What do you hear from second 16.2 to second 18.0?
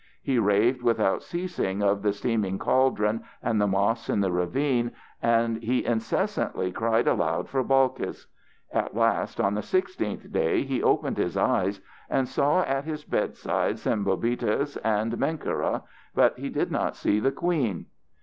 he did not see the queen.